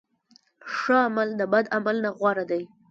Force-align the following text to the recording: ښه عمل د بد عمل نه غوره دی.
ښه 0.75 0.95
عمل 1.07 1.29
د 1.39 1.41
بد 1.51 1.65
عمل 1.75 1.95
نه 2.05 2.09
غوره 2.17 2.45
دی. 2.51 2.63